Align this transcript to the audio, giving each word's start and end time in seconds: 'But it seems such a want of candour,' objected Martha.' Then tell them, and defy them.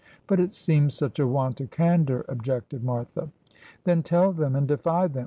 'But 0.27 0.39
it 0.39 0.55
seems 0.55 0.95
such 0.95 1.19
a 1.19 1.27
want 1.27 1.61
of 1.61 1.69
candour,' 1.69 2.25
objected 2.27 2.83
Martha.' 2.83 3.29
Then 3.83 4.01
tell 4.01 4.31
them, 4.33 4.55
and 4.55 4.67
defy 4.67 5.05
them. 5.07 5.19